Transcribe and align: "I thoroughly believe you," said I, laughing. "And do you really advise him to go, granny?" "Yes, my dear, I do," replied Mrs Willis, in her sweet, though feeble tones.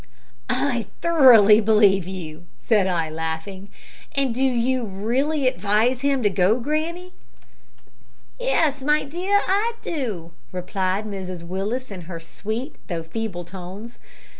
"I 0.49 0.87
thoroughly 1.01 1.61
believe 1.61 2.07
you," 2.07 2.47
said 2.57 2.87
I, 2.87 3.11
laughing. 3.11 3.69
"And 4.13 4.33
do 4.33 4.43
you 4.43 4.83
really 4.83 5.47
advise 5.47 6.01
him 6.01 6.23
to 6.23 6.29
go, 6.31 6.59
granny?" 6.59 7.13
"Yes, 8.39 8.81
my 8.81 9.03
dear, 9.03 9.41
I 9.47 9.73
do," 9.83 10.31
replied 10.51 11.05
Mrs 11.05 11.43
Willis, 11.43 11.91
in 11.91 12.01
her 12.09 12.19
sweet, 12.19 12.77
though 12.87 13.03
feeble 13.03 13.45
tones. 13.45 13.99